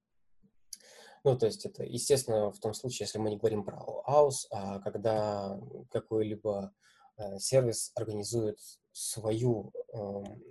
Ну, 1.25 1.35
то 1.35 1.47
есть 1.47 1.65
это, 1.65 1.83
естественно, 1.83 2.51
в 2.51 2.59
том 2.59 2.75
случае, 2.75 3.05
если 3.05 3.17
мы 3.17 3.31
не 3.31 3.37
говорим 3.37 3.63
про 3.63 3.77
AUS, 4.07 4.45
а 4.51 4.79
когда 4.79 5.59
какой-либо 5.89 6.71
э, 7.17 7.39
сервис 7.39 7.91
организует 7.95 8.59
свою 8.91 9.73
э, 9.91 9.97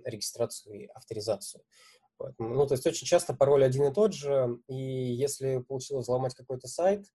регистрацию 0.03 0.81
и 0.81 0.85
авторизацию. 0.87 1.63
Ну, 2.39 2.67
то 2.67 2.73
есть 2.73 2.85
очень 2.85 3.07
часто 3.07 3.33
пароль 3.33 3.63
один 3.63 3.85
и 3.85 3.93
тот 3.93 4.13
же, 4.13 4.59
и 4.67 4.75
если 4.75 5.59
получилось 5.59 6.07
взломать 6.07 6.35
какой-то 6.35 6.67
сайт, 6.67 7.05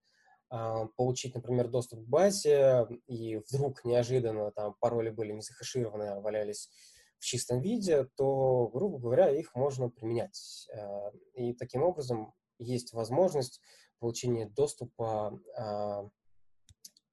э, 0.50 0.86
получить, 0.96 1.34
например, 1.34 1.68
доступ 1.68 2.00
к 2.00 2.08
базе, 2.08 2.86
и 3.08 3.42
вдруг 3.46 3.84
неожиданно 3.84 4.52
там 4.52 4.74
пароли 4.80 5.10
были 5.10 5.32
не 5.32 5.42
захэшированы, 5.42 6.04
а 6.04 6.20
валялись 6.20 6.70
в 7.18 7.26
чистом 7.26 7.60
виде, 7.60 8.08
то, 8.16 8.68
грубо 8.68 8.98
говоря, 8.98 9.28
их 9.28 9.54
можно 9.54 9.90
применять. 9.90 10.66
Э, 10.72 11.10
и 11.34 11.52
таким 11.52 11.82
образом 11.82 12.32
есть 12.60 12.92
возможность 12.92 13.60
получения 13.98 14.46
доступа, 14.46 15.40
а, 15.56 16.08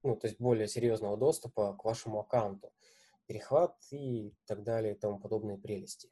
ну, 0.02 0.16
то 0.16 0.26
есть 0.26 0.38
более 0.38 0.68
серьезного 0.68 1.16
доступа 1.16 1.76
к 1.76 1.84
вашему 1.84 2.20
аккаунту, 2.20 2.72
перехват 3.26 3.76
и 3.90 4.34
так 4.46 4.62
далее 4.62 4.94
и 4.94 4.98
тому 4.98 5.18
подобные 5.18 5.58
прелести. 5.58 6.10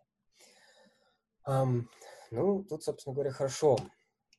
Ну, 1.47 2.65
тут, 2.65 2.83
собственно 2.83 3.15
говоря, 3.15 3.31
хорошо. 3.31 3.79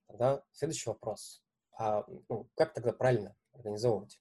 Тогда 0.07 0.43
следующий 0.51 0.89
вопрос. 0.89 1.41
А, 1.77 2.03
ну, 2.27 2.49
как 2.55 2.73
тогда 2.73 2.91
правильно 2.91 3.35
организовывать? 3.53 4.19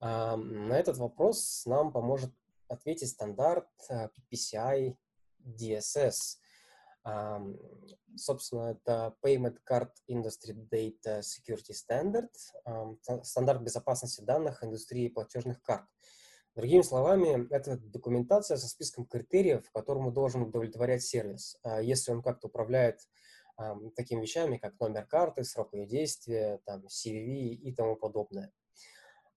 А, 0.00 0.36
на 0.36 0.74
этот 0.74 0.98
вопрос 0.98 1.64
нам 1.66 1.92
поможет 1.92 2.32
ответить 2.68 3.10
стандарт 3.10 3.68
PPCI 3.90 4.96
DSS, 5.40 6.38
Собственно, 8.16 8.70
это 8.70 9.16
Payment 9.22 9.58
Card 9.68 9.90
Industry 10.08 10.54
Data 10.70 11.20
Security 11.20 11.72
Standard, 11.72 12.30
стандарт 13.22 13.62
безопасности 13.62 14.20
данных 14.20 14.62
индустрии 14.62 15.08
платежных 15.08 15.60
карт. 15.62 15.84
Другими 16.54 16.82
словами, 16.82 17.48
это 17.52 17.76
документация 17.76 18.56
со 18.56 18.68
списком 18.68 19.06
критериев, 19.06 19.68
которому 19.72 20.12
должен 20.12 20.42
удовлетворять 20.42 21.02
сервис, 21.02 21.58
а 21.64 21.82
если 21.82 22.12
он 22.12 22.22
как-то 22.22 22.46
управляет 22.46 23.00
такими 23.96 24.22
вещами, 24.22 24.56
как 24.58 24.78
номер 24.78 25.06
карты, 25.06 25.44
срок 25.44 25.74
ее 25.74 25.86
действия, 25.86 26.60
там, 26.64 26.86
CVV 26.86 27.54
и 27.54 27.74
тому 27.74 27.96
подобное. 27.96 28.52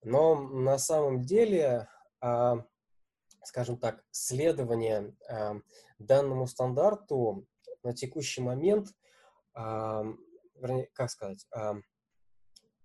Но 0.02 0.36
на 0.36 0.78
самом 0.78 1.22
деле 1.22 1.88
а, 2.20 2.64
скажем 3.44 3.78
так, 3.78 4.04
следование 4.10 5.14
данному 5.98 6.46
стандарту 6.46 7.46
на 7.82 7.92
текущий 7.94 8.40
момент, 8.40 8.88
как 9.54 11.10
сказать, 11.10 11.46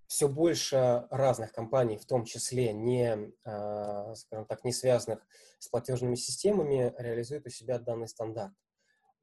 все 0.07 0.27
больше 0.27 1.07
разных 1.09 1.51
компаний, 1.51 1.97
в 1.97 2.05
том 2.05 2.23
числе 2.23 2.71
не, 2.71 3.33
а, 3.45 4.13
скажем 4.13 4.45
так, 4.45 4.63
не 4.63 4.71
связанных 4.71 5.25
с 5.57 5.67
платежными 5.69 6.13
системами, 6.15 6.93
реализуют 6.99 7.47
у 7.47 7.49
себя 7.49 7.79
данный 7.79 8.07
стандарт. 8.07 8.53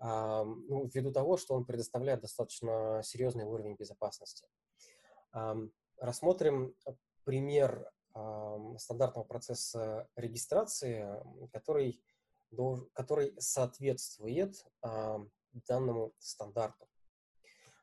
Ну, 0.01 0.89
ввиду 0.93 1.13
того, 1.13 1.37
что 1.37 1.55
он 1.55 1.65
предоставляет 1.65 2.23
достаточно 2.23 3.03
серьезный 3.05 3.45
уровень 3.45 3.77
безопасности. 3.77 4.49
Рассмотрим 5.99 6.75
пример 7.25 7.89
стандартного 8.79 9.27
процесса 9.27 10.09
регистрации, 10.17 11.23
который, 11.53 12.03
который 12.95 13.35
соответствует 13.39 14.65
данному 15.53 16.13
стандарту. 16.19 16.87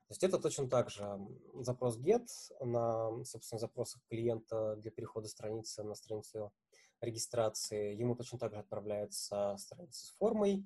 То 0.07 0.13
есть 0.13 0.23
это 0.23 0.39
точно 0.39 0.69
так 0.69 0.89
же 0.89 1.19
запрос 1.55 1.97
GET 1.97 2.27
на, 2.61 3.23
собственно, 3.25 3.59
запросах 3.59 4.01
клиента 4.09 4.77
для 4.77 4.89
перехода 4.89 5.27
страницы 5.27 5.83
на 5.83 5.95
страницу 5.95 6.53
регистрации. 7.01 7.93
Ему 7.93 8.15
точно 8.15 8.39
так 8.39 8.53
же 8.53 8.59
отправляется 8.59 9.55
страница 9.57 10.05
с 10.05 10.11
формой. 10.17 10.65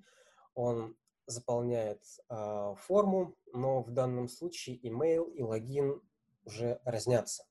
Он 0.53 0.95
заполняет 1.25 2.03
э, 2.29 2.75
форму, 2.77 3.35
но 3.53 3.81
в 3.81 3.91
данном 3.91 4.27
случае 4.27 4.79
email 4.79 5.33
и 5.33 5.41
логин 5.41 6.01
уже 6.45 6.79
разнятся. 6.85 7.45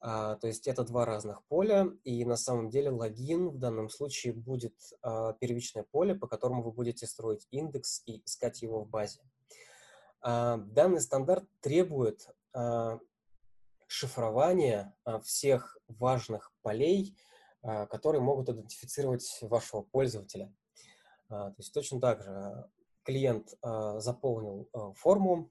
А, 0.00 0.36
то 0.36 0.46
есть 0.46 0.68
это 0.68 0.84
два 0.84 1.04
разных 1.04 1.44
поля, 1.46 1.88
и 2.04 2.24
на 2.24 2.36
самом 2.36 2.68
деле 2.68 2.90
логин 2.90 3.48
в 3.48 3.58
данном 3.58 3.88
случае 3.88 4.34
будет 4.34 4.74
а, 5.02 5.32
первичное 5.34 5.84
поле, 5.84 6.14
по 6.14 6.26
которому 6.26 6.62
вы 6.62 6.72
будете 6.72 7.06
строить 7.06 7.46
индекс 7.50 8.02
и 8.06 8.22
искать 8.24 8.62
его 8.62 8.84
в 8.84 8.88
базе. 8.88 9.20
А, 10.20 10.58
данный 10.58 11.00
стандарт 11.00 11.44
требует 11.60 12.28
шифрования 13.86 14.96
всех 15.22 15.76
важных 15.88 16.50
полей, 16.62 17.14
которые 17.60 18.22
могут 18.22 18.48
идентифицировать 18.48 19.38
вашего 19.42 19.82
пользователя. 19.82 20.50
То 21.28 21.54
есть 21.58 21.74
точно 21.74 22.00
так 22.00 22.22
же 22.22 22.70
клиент 23.02 23.50
заполнил 23.62 24.70
форму, 24.94 25.50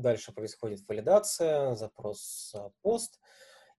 Дальше 0.00 0.32
происходит 0.32 0.80
валидация, 0.88 1.74
запрос 1.74 2.54
пост, 2.80 3.20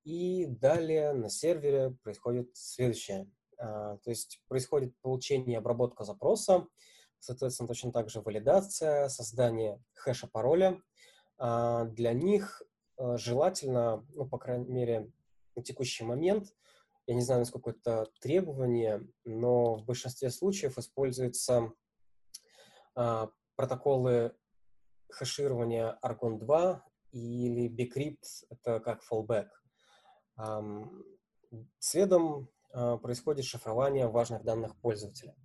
и 0.04 0.46
далее 0.46 1.14
на 1.14 1.30
сервере 1.30 1.98
происходит 2.04 2.52
следующее. 2.54 3.28
А, 3.58 3.98
то 3.98 4.10
есть 4.12 4.40
происходит 4.48 4.96
получение 5.02 5.56
и 5.56 5.58
обработка 5.58 6.04
запроса, 6.04 6.68
соответственно, 7.20 7.68
точно 7.68 7.92
так 7.92 8.10
же 8.10 8.22
валидация, 8.22 9.10
создание 9.10 9.84
хэша 9.96 10.28
пароля. 10.28 10.80
А, 11.40 11.86
для 11.86 12.14
них 12.14 12.62
а, 12.98 13.18
желательно, 13.18 14.06
ну, 14.10 14.30
по 14.30 14.38
крайней 14.38 14.72
мере, 14.72 15.12
на 15.56 15.64
текущий 15.64 16.04
момент, 16.04 16.54
я 17.08 17.16
не 17.16 17.22
знаю, 17.22 17.40
насколько 17.40 17.72
это 17.72 18.12
требование, 18.20 19.08
но 19.26 19.74
в 19.74 19.86
большинстве 19.86 20.30
случаев 20.30 20.78
используются 20.78 21.74
протоколы 23.56 24.36
хэширование 25.12 25.98
Argon 26.04 26.38
2 26.38 26.86
или 27.12 27.70
Bcrypt— 27.70 28.46
это 28.50 28.80
как 28.80 29.02
fallback. 29.04 29.50
Следом 31.80 32.50
а, 32.74 32.98
происходит 32.98 33.46
шифрование 33.46 34.08
важных 34.08 34.44
данных 34.44 34.78
пользователя. 34.80 35.36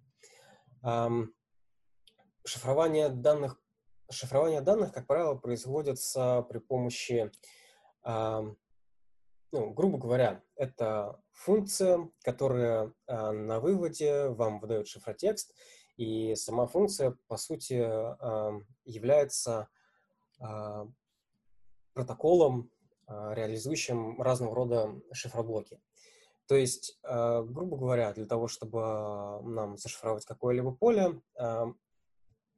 Шифрование 2.45 3.09
данных, 3.09 3.61
шифрование 4.09 4.61
данных, 4.61 4.93
как 4.93 5.09
правило, 5.09 5.35
производится 5.35 6.43
при 6.49 6.59
помощи, 6.59 7.33
ну, 9.53 9.71
грубо 9.73 9.99
говоря, 9.99 10.43
это 10.55 11.21
функция, 11.33 12.11
которая 12.23 12.93
а, 13.07 13.33
на 13.33 13.61
выводе 13.61 14.29
вам 14.29 14.61
выдает 14.61 14.89
шифротекст, 14.89 15.55
и 15.97 16.35
сама 16.35 16.67
функция, 16.67 17.17
по 17.27 17.37
сути, 17.37 17.75
является 18.85 19.69
а, 20.39 20.87
протоколом, 21.95 22.71
а, 23.07 23.35
реализующим 23.35 24.21
разного 24.21 24.55
рода 24.55 25.01
шифроблоки. 25.13 25.81
То 26.47 26.57
есть, 26.57 26.99
а, 27.03 27.43
грубо 27.43 27.77
говоря, 27.77 28.13
для 28.13 28.27
того, 28.27 28.49
чтобы 28.49 28.81
нам 29.45 29.77
зашифровать 29.79 30.25
какое-либо 30.25 30.73
поле, 30.73 31.21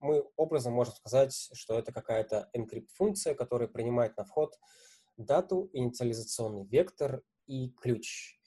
мы 0.01 0.25
образом 0.37 0.75
можем 0.75 0.95
сказать, 0.95 1.35
что 1.55 1.77
это 1.77 1.93
какая-то 1.93 2.49
encrypt-функция, 2.57 3.35
которая 3.35 3.69
принимает 3.69 4.17
на 4.17 4.25
вход 4.25 4.57
дату, 5.17 5.69
инициализационный 5.73 6.65
вектор 6.65 7.23
и 7.47 7.71
ключ. 7.71 8.39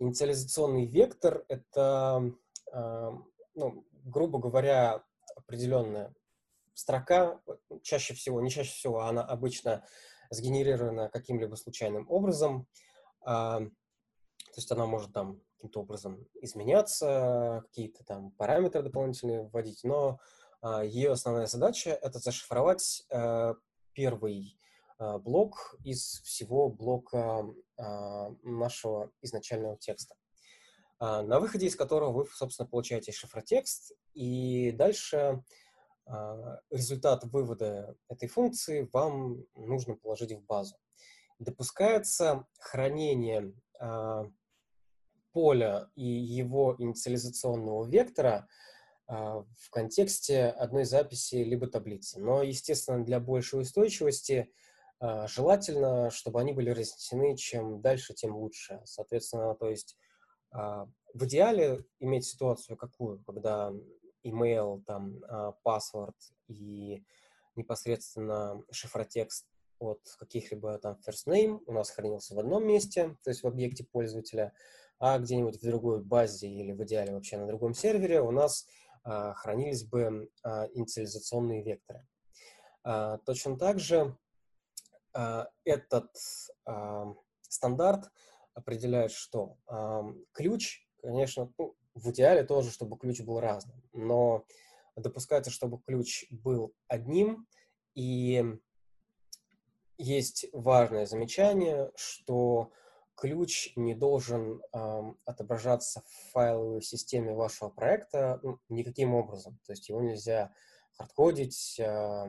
Инициализационный 0.00 0.86
вектор— 0.86 1.44
это 1.48 2.34
ну, 3.58 3.84
грубо 4.04 4.38
говоря, 4.38 5.04
определенная 5.36 6.14
строка, 6.74 7.40
чаще 7.82 8.14
всего, 8.14 8.40
не 8.40 8.50
чаще 8.50 8.70
всего, 8.70 9.00
она 9.00 9.22
обычно 9.22 9.84
сгенерирована 10.30 11.08
каким-либо 11.08 11.56
случайным 11.56 12.06
образом. 12.08 12.68
А, 13.22 13.58
то 13.58 14.56
есть 14.56 14.70
она 14.70 14.86
может 14.86 15.12
там 15.12 15.40
каким-то 15.56 15.80
образом 15.80 16.24
изменяться, 16.40 17.62
какие-то 17.66 18.04
там 18.04 18.30
параметры 18.32 18.82
дополнительные 18.82 19.42
вводить, 19.42 19.82
но 19.82 20.20
а, 20.60 20.84
ее 20.84 21.12
основная 21.12 21.46
задача— 21.46 21.90
это 22.02 22.18
зашифровать 22.20 23.04
а, 23.10 23.54
первый 23.92 24.56
блок 24.98 25.76
из 25.84 26.20
всего 26.22 26.68
блока 26.68 27.46
нашего 28.42 29.12
изначального 29.22 29.76
текста. 29.76 30.16
А, 31.00 31.22
на 31.22 31.38
выходе 31.38 31.66
из 31.66 31.76
которого 31.76 32.12
вы, 32.12 32.26
собственно, 32.26 32.68
получаете 32.68 33.12
шифротекст, 33.12 33.92
и 34.14 34.72
дальше 34.72 35.44
а, 36.06 36.60
результат 36.70 37.24
вывода 37.24 37.96
этой 38.08 38.28
функции 38.28 38.88
вам 38.92 39.44
нужно 39.54 39.94
положить 39.94 40.32
в 40.32 40.44
базу. 40.44 40.76
Допускается 41.38 42.46
хранение 42.58 43.54
а, 43.78 44.24
поля 45.32 45.88
и 45.94 46.04
его 46.04 46.74
инициализационного 46.78 47.86
вектора 47.88 48.48
в 49.06 49.70
контексте 49.70 50.48
одной 50.48 50.84
записи 50.84 51.36
либо 51.36 51.66
таблицы. 51.66 52.20
Но, 52.20 52.42
естественно, 52.42 53.02
для 53.02 53.20
большей 53.20 53.62
устойчивости 53.62 54.52
желательно, 55.00 56.10
чтобы 56.10 56.40
они 56.40 56.52
были 56.52 56.68
разнесены 56.70 57.34
чем 57.34 57.80
дальше, 57.80 58.12
тем 58.12 58.36
лучше. 58.36 58.82
Соответственно, 58.84 59.54
то 59.54 59.70
есть 59.70 59.96
в 60.52 61.24
идеале 61.24 61.84
иметь 62.00 62.26
ситуацию 62.26 62.76
какую, 62.76 63.22
когда 63.24 63.72
email, 64.24 64.82
там, 64.84 65.22
password 65.64 66.14
и 66.48 67.04
непосредственно 67.56 68.62
шифротекст 68.70 69.46
от 69.78 70.00
каких-либо 70.18 70.78
там 70.78 70.98
first 71.06 71.26
name 71.26 71.60
у 71.66 71.72
нас 71.72 71.90
хранился 71.90 72.34
в 72.34 72.38
одном 72.38 72.66
месте, 72.66 73.16
то 73.22 73.30
есть 73.30 73.42
в 73.42 73.46
объекте 73.46 73.84
пользователя, 73.84 74.52
а 74.98 75.18
где-нибудь 75.18 75.60
в 75.60 75.66
другой 75.66 76.02
базе 76.02 76.48
или 76.48 76.72
в 76.72 76.82
идеале 76.84 77.12
вообще 77.12 77.36
на 77.36 77.46
другом 77.46 77.74
сервере 77.74 78.20
у 78.20 78.30
нас 78.30 78.66
а, 79.04 79.34
хранились 79.34 79.84
бы 79.84 80.30
а, 80.42 80.66
инициализационные 80.72 81.62
векторы. 81.62 82.06
А, 82.82 83.18
точно 83.18 83.56
так 83.56 83.78
же 83.78 84.16
а, 85.12 85.48
этот 85.64 86.10
а, 86.64 87.14
стандарт 87.42 88.10
определяет 88.58 89.12
что? 89.12 89.56
Ключ, 90.32 90.86
конечно, 91.00 91.52
ну, 91.58 91.76
в 91.94 92.10
идеале 92.10 92.44
тоже, 92.44 92.70
чтобы 92.70 92.98
ключ 92.98 93.20
был 93.20 93.40
разным, 93.40 93.82
но 93.92 94.44
допускается, 94.96 95.50
чтобы 95.50 95.80
ключ 95.80 96.26
был 96.30 96.74
одним, 96.88 97.46
и 97.94 98.44
есть 99.96 100.46
важное 100.52 101.06
замечание, 101.06 101.90
что 101.96 102.72
ключ 103.16 103.72
не 103.74 103.94
должен 103.94 104.62
э, 104.72 105.02
отображаться 105.24 106.02
в 106.06 106.32
файловой 106.32 106.82
системе 106.82 107.34
вашего 107.34 107.68
проекта 107.68 108.38
ну, 108.44 108.60
никаким 108.68 109.14
образом. 109.14 109.58
То 109.66 109.72
есть 109.72 109.88
его 109.88 110.00
нельзя 110.00 110.52
хардкодить, 110.92 111.80
э, 111.80 112.26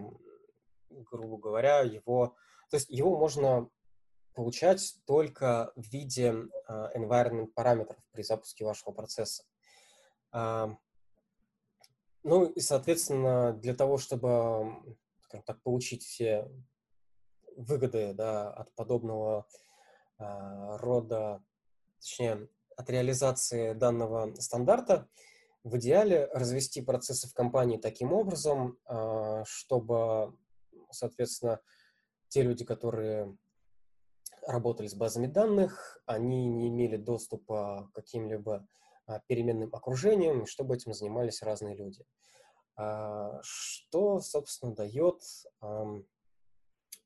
грубо 0.89 1.37
говоря, 1.37 1.81
его... 1.81 2.35
То 2.71 2.77
есть 2.77 2.89
его 2.89 3.17
можно 3.17 3.69
получать 4.39 4.95
только 5.05 5.73
в 5.75 5.91
виде 5.91 6.29
uh, 6.69 6.95
environment 6.95 7.47
параметров 7.47 8.01
при 8.13 8.21
запуске 8.21 8.63
вашего 8.63 8.93
процесса. 8.93 9.43
Uh, 10.33 10.77
ну 12.23 12.45
и, 12.45 12.61
соответственно, 12.61 13.51
для 13.51 13.75
того, 13.75 13.97
чтобы, 13.97 14.97
скажем 15.23 15.43
так, 15.43 15.61
получить 15.61 16.05
все 16.05 16.49
выгоды 17.57 18.13
да, 18.13 18.49
от 18.49 18.73
подобного 18.75 19.45
uh, 20.21 20.77
рода, 20.77 21.43
точнее, 21.99 22.47
от 22.77 22.89
реализации 22.89 23.73
данного 23.73 24.33
стандарта, 24.35 25.09
в 25.65 25.75
идеале 25.79 26.29
развести 26.31 26.81
процессы 26.81 27.27
в 27.27 27.33
компании 27.33 27.75
таким 27.75 28.13
образом, 28.13 28.79
чтобы, 29.43 30.33
соответственно, 30.91 31.59
те 32.29 32.43
люди, 32.43 32.63
которые 32.63 33.35
работали 34.47 34.87
с 34.87 34.95
базами 34.95 35.27
данных, 35.27 36.01
они 36.05 36.47
не 36.47 36.69
имели 36.69 36.97
доступа 36.97 37.89
к 37.91 37.95
каким-либо 37.95 38.67
а, 39.05 39.19
переменным 39.27 39.73
окружениям, 39.73 40.45
чтобы 40.45 40.75
этим 40.75 40.93
занимались 40.93 41.41
разные 41.41 41.75
люди. 41.75 42.05
А, 42.75 43.39
что, 43.43 44.19
собственно, 44.19 44.73
дает 44.73 45.21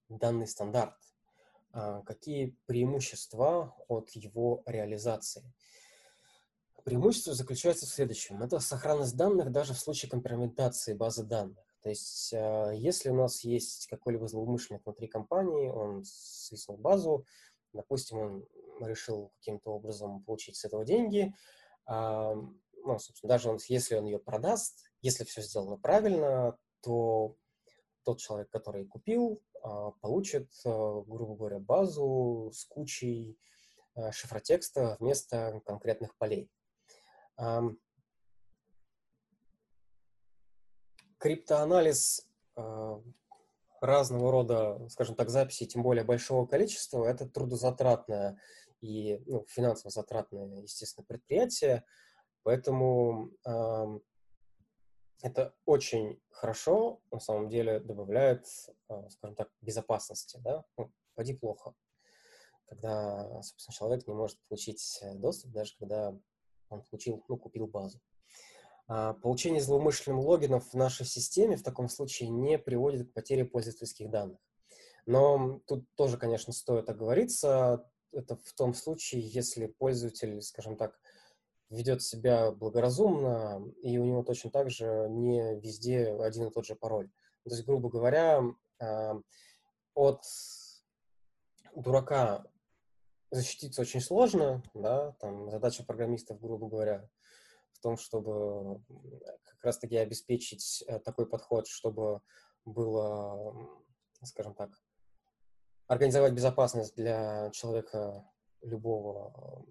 данный 0.09 0.47
стандарт? 0.47 0.95
А, 1.71 2.01
какие 2.03 2.57
преимущества 2.65 3.75
от 3.87 4.09
его 4.11 4.63
реализации? 4.65 5.43
Преимущество 6.83 7.33
заключается 7.33 7.85
в 7.85 7.89
следующем. 7.89 8.43
Это 8.43 8.59
сохранность 8.59 9.15
данных 9.15 9.51
даже 9.51 9.73
в 9.73 9.79
случае 9.79 10.11
компрометации 10.11 10.93
базы 10.93 11.23
данных. 11.23 11.72
То 11.83 11.89
есть, 11.89 12.33
а, 12.33 12.71
если 12.71 13.09
у 13.09 13.15
нас 13.15 13.43
есть 13.43 13.87
какой-либо 13.87 14.27
злоумышленник 14.27 14.85
внутри 14.85 15.07
компании, 15.07 15.67
он 15.67 16.03
свистнул 16.05 16.77
базу, 16.77 17.25
допустим, 17.73 18.17
он 18.19 18.47
решил 18.85 19.33
каким-то 19.37 19.71
образом 19.71 20.23
получить 20.23 20.55
с 20.55 20.65
этого 20.65 20.85
деньги, 20.85 21.33
а, 21.85 22.33
ну, 22.35 22.99
собственно, 22.99 23.29
даже 23.29 23.49
он, 23.49 23.59
если 23.67 23.95
он 23.95 24.05
ее 24.05 24.19
продаст, 24.19 24.85
если 25.01 25.25
все 25.25 25.41
сделано 25.41 25.77
правильно, 25.77 26.57
то 26.81 27.35
тот 28.03 28.19
человек, 28.19 28.49
который 28.49 28.85
купил 28.85 29.41
получит, 30.01 30.51
грубо 30.65 31.37
говоря, 31.37 31.59
базу 31.59 32.51
с 32.53 32.65
кучей 32.65 33.39
шифротекста 34.11 34.97
вместо 34.99 35.61
конкретных 35.65 36.17
полей. 36.17 36.49
Криптоанализ 41.23 42.27
разного 43.79 44.29
рода, 44.29 44.89
скажем 44.89 45.15
так, 45.15 45.29
записей, 45.29 45.65
тем 45.65 45.81
более 45.81 46.03
большого 46.03 46.45
количества, 46.45 47.05
это 47.05 47.29
трудозатратное 47.29 48.37
и 48.81 49.23
ну, 49.25 49.45
финансово 49.47 49.89
затратное, 49.89 50.63
естественно, 50.63 51.05
предприятие. 51.05 51.85
Поэтому 52.43 53.29
э, 53.45 53.99
это 55.21 55.55
очень 55.65 56.21
хорошо, 56.29 56.99
на 57.09 57.21
самом 57.21 57.47
деле, 57.47 57.79
добавляет, 57.79 58.45
э, 58.89 59.09
скажем 59.09 59.37
так, 59.37 59.49
безопасности, 59.61 60.41
да, 60.43 60.65
ну, 60.75 60.91
поди 61.15 61.37
плохо, 61.37 61.73
когда, 62.65 63.41
собственно, 63.43 63.73
человек 63.73 64.07
не 64.07 64.13
может 64.13 64.37
получить 64.49 65.01
доступ, 65.15 65.51
даже 65.51 65.73
когда 65.79 66.13
он 66.67 66.83
получил, 66.83 67.23
ну, 67.29 67.37
купил 67.37 67.67
базу. 67.67 68.01
А, 68.95 69.13
получение 69.13 69.59
злоумышленным 69.59 70.19
логинов 70.19 70.69
в 70.69 70.75
нашей 70.75 71.07
системе 71.07 71.57
в 71.57 71.63
таком 71.63 71.89
случае 71.89 72.29
не 72.29 72.59
приводит 72.59 73.09
к 73.09 73.13
потере 73.13 73.43
пользовательских 73.43 74.11
данных. 74.11 74.37
Но 75.07 75.61
тут 75.65 75.87
тоже, 75.95 76.17
конечно, 76.17 76.53
стоит 76.53 76.87
оговориться. 76.89 77.89
Это 78.11 78.35
в 78.35 78.53
том 78.53 78.75
случае, 78.75 79.21
если 79.21 79.65
пользователь, 79.65 80.39
скажем 80.43 80.77
так, 80.77 80.99
ведет 81.71 82.03
себя 82.03 82.51
благоразумно, 82.51 83.65
и 83.81 83.97
у 83.97 84.05
него 84.05 84.21
точно 84.21 84.51
так 84.51 84.69
же 84.69 85.07
не 85.09 85.55
везде 85.59 86.15
один 86.21 86.49
и 86.49 86.51
тот 86.51 86.67
же 86.67 86.75
пароль. 86.75 87.09
То 87.45 87.49
есть, 87.49 87.65
грубо 87.65 87.89
говоря, 87.89 88.43
а, 88.79 89.19
от 89.95 90.21
дурака 91.75 92.45
защититься 93.31 93.81
очень 93.81 94.01
сложно, 94.01 94.61
да, 94.75 95.13
там 95.13 95.49
задача 95.49 95.83
программистов, 95.83 96.39
грубо 96.39 96.67
говоря, 96.67 97.09
том, 97.83 97.97
чтобы 97.97 98.81
как 99.43 99.63
раз-таки 99.63 99.97
обеспечить 99.97 100.83
э, 100.87 100.99
такой 100.99 101.27
подход, 101.27 101.67
чтобы 101.67 102.21
было, 102.65 103.53
скажем 104.23 104.55
так, 104.55 104.71
организовать 105.87 106.33
безопасность 106.33 106.95
для 106.95 107.51
человека 107.51 108.25
любого, 108.61 109.65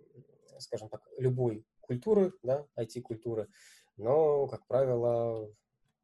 скажем 0.59 0.89
так, 0.89 1.03
любой 1.19 1.67
культуры, 1.81 2.33
да, 2.43 2.67
IT-культуры, 2.79 3.49
но, 3.97 4.47
как 4.47 4.67
правило, 4.67 5.53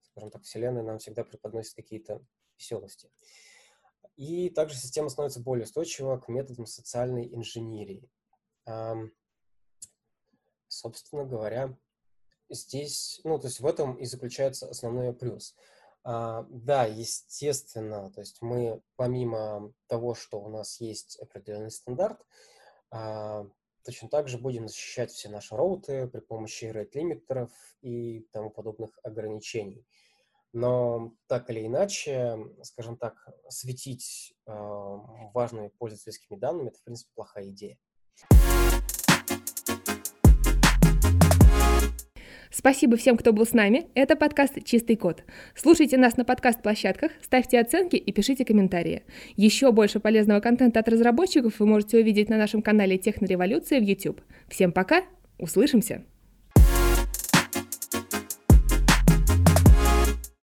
скажем 0.03 0.31
так, 0.31 0.43
Вселенная 0.43 0.83
нам 0.83 0.99
всегда 0.99 1.25
преподносит 1.25 1.75
какие-то 1.75 2.25
веселости. 2.57 3.11
И 4.17 4.51
также 4.51 4.77
система 4.77 5.11
становится 5.11 5.41
более 5.41 5.65
устойчива 5.65 6.19
к 6.19 6.29
методам 6.29 6.67
социальной 6.67 7.33
инженерии. 7.33 8.11
Собственно 10.67 11.25
говоря, 11.25 11.79
здесь, 12.51 13.21
ну, 13.25 13.39
то 13.39 13.47
есть 13.47 13.61
в 13.61 13.67
этом 13.67 13.95
и 13.97 14.05
заключается 14.05 14.69
основной 14.69 15.13
плюс. 15.13 15.55
А, 16.05 16.47
да, 16.49 16.85
естественно, 16.85 18.11
то 18.11 18.21
есть 18.21 18.41
мы 18.41 18.81
помимо 18.97 19.73
того, 19.87 20.15
что 20.15 20.41
у 20.41 20.49
нас 20.49 20.81
есть 20.81 21.19
определенный 21.19 21.71
стандарт, 21.71 22.25
а, 22.91 23.47
точно 23.85 24.09
так 24.09 24.29
же 24.29 24.39
будем 24.39 24.69
защищать 24.69 25.11
все 25.11 25.29
наши 25.29 25.57
роуты 25.57 26.07
при 26.09 26.21
помощи 26.21 26.67
рейт-лимитеров 26.67 27.51
и 27.83 28.27
тому 28.33 28.51
подобных 28.51 28.99
ограничений. 29.03 29.87
Но 30.53 31.13
так 31.27 31.51
или 31.51 31.67
иначе, 31.67 32.39
скажем 32.63 32.97
так, 32.97 33.29
светить 33.51 34.35
э, 34.47 34.53
важными 35.35 35.69
пользовательскими 35.69 36.39
данными– 36.39 36.69
это, 36.71 36.79
в 36.79 36.83
принципе, 36.83 37.11
плохая 37.15 37.51
идея. 37.51 37.79
Спасибо 42.51 42.97
всем, 42.97 43.17
кто 43.17 43.33
был 43.33 43.47
с 43.47 43.53
нами. 43.53 43.87
Это 43.95 44.17
подкаст 44.17 44.65
«Чистый 44.65 44.97
код». 44.97 45.23
Слушайте 45.55 45.99
нас 45.99 46.17
на 46.17 46.25
подкаст-площадках, 46.25 47.13
ставьте 47.23 47.61
оценки 47.61 47.97
и 47.97 48.13
пишите 48.13 48.45
комментарии. 48.45 49.03
Еще 49.37 49.71
больше 49.73 50.01
полезного 50.01 50.41
контента 50.41 50.81
от 50.81 50.89
разработчиков 50.89 51.59
вы 51.59 51.67
можете 51.67 51.99
увидеть 51.99 52.29
на 52.29 52.37
нашем 52.37 52.63
канале 52.63 52.99
Технореволюция 52.99 53.81
в 53.81 53.85
YouTube. 53.85 54.21
Всем 54.49 54.73
пока, 54.73 55.03
услышимся! 55.39 56.05